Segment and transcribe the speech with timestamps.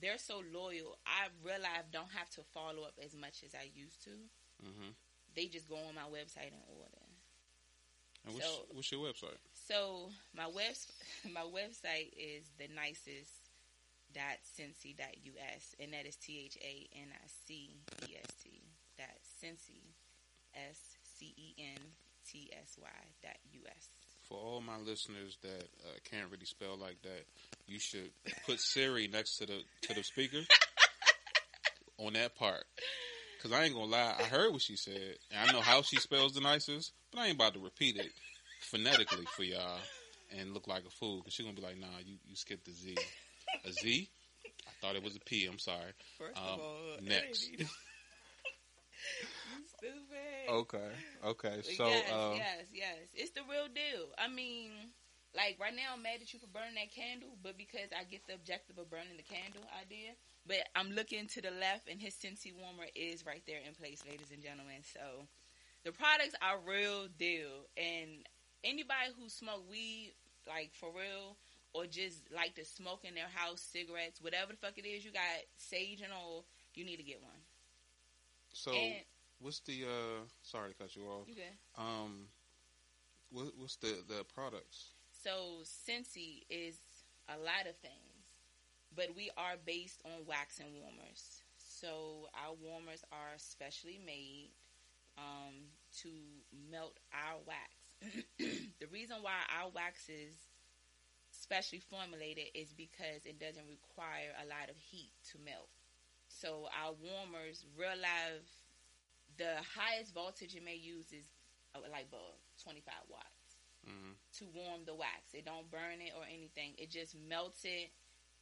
[0.00, 0.98] they're so loyal.
[1.06, 4.10] I realize don't have to follow up as much as I used to.
[4.64, 4.90] Mm-hmm.
[5.34, 7.04] They just go on my website and order.
[8.24, 9.38] And what's, So- what's your website?
[9.68, 10.74] So my web
[11.32, 13.32] my website is the nicest
[14.14, 15.12] dot scentsy dot
[15.52, 17.76] us and that is T H A N I C
[18.08, 18.62] E S T
[18.96, 19.08] dot
[19.42, 19.82] scentsy
[20.54, 20.78] S
[21.18, 21.82] C E N
[22.26, 22.88] T S Y
[23.22, 23.88] dot US.
[24.28, 27.24] For all my listeners that uh, can't really spell like that,
[27.68, 28.10] you should
[28.46, 30.40] put Siri next to the to the speaker
[31.98, 32.64] on that part.
[33.42, 35.96] Cause I ain't gonna lie, I heard what she said, and I know how she
[35.96, 38.10] spells the nicest, but I ain't about to repeat it
[38.62, 39.78] phonetically for y'all
[40.36, 41.22] and look like a fool.
[41.22, 42.96] Cause she gonna be like, "Nah, you you skipped the Z,
[43.64, 44.08] a Z.
[44.66, 45.46] I thought it was a P.
[45.46, 47.44] I'm sorry." First Um, of all, next.
[47.52, 47.66] ain't even-
[49.58, 50.45] you stupid.
[50.64, 50.90] Okay,
[51.24, 51.62] okay.
[51.76, 52.98] So, yes, um, yes, yes.
[53.14, 54.08] It's the real deal.
[54.18, 54.70] I mean,
[55.34, 58.26] like right now, I'm mad at you for burning that candle, but because I get
[58.26, 60.12] the objective of burning the candle idea.
[60.46, 64.02] But I'm looking to the left, and his Scentsy warmer is right there in place,
[64.08, 64.86] ladies and gentlemen.
[64.86, 65.26] So
[65.84, 68.22] the products are real deal, and
[68.62, 70.14] anybody who smoke weed,
[70.46, 71.36] like for real,
[71.74, 75.12] or just like to smoke in their house, cigarettes, whatever the fuck it is, you
[75.12, 75.22] got
[75.58, 77.42] sage and all, you need to get one.
[78.52, 79.02] so and
[79.40, 79.84] what's the?
[79.84, 81.28] uh Sorry to cut you off.
[81.28, 81.82] you good.
[81.82, 82.28] Um,
[83.30, 84.92] what, what's the the products?
[85.22, 86.78] So Scentsy is
[87.28, 88.30] a lot of things,
[88.94, 91.42] but we are based on wax and warmers.
[91.56, 94.50] So our warmers are specially made
[95.18, 95.54] um,
[96.02, 96.08] to
[96.70, 98.22] melt our wax.
[98.38, 100.36] the reason why our wax is
[101.30, 105.68] specially formulated is because it doesn't require a lot of heat to melt.
[106.28, 108.48] So our warmers, real life,
[109.38, 111.26] the highest voltage it may use is
[111.74, 115.32] a light bulb, 25 watts hmm to warm the wax.
[115.34, 116.74] It don't burn it or anything.
[116.78, 117.90] It just melts it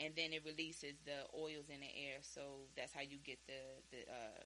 [0.00, 2.18] and then it releases the oils in the air.
[2.22, 4.40] So that's how you get the the uh,